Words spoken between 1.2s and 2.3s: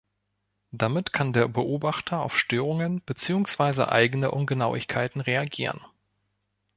der Beobachter